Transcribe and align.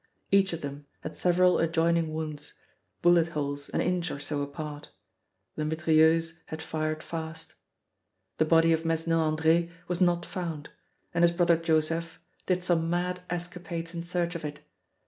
Each 0.31 0.51
of 0.51 0.61
them 0.61 0.87
had 1.01 1.15
several 1.15 1.59
adjoining 1.59 2.11
wounds, 2.11 2.53
bullet 3.03 3.27
holes 3.33 3.69
an 3.69 3.81
inch 3.81 4.09
or 4.09 4.19
so 4.19 4.41
apart 4.41 4.89
the 5.55 5.63
mitrailleuse 5.63 6.33
had 6.47 6.59
fired 6.59 7.03
fast. 7.03 7.53
The 8.39 8.45
body 8.45 8.73
of 8.73 8.83
Mesnil 8.83 9.19
Andre 9.19 9.69
was 9.87 10.01
not 10.01 10.25
found, 10.25 10.71
and 11.13 11.23
his 11.23 11.29
brother 11.29 11.55
Joseph 11.55 12.19
did 12.47 12.63
some 12.63 12.89
mad 12.89 13.21
escapades 13.29 13.93
in 13.93 14.01
search 14.01 14.33
of 14.33 14.43
it. 14.43 14.61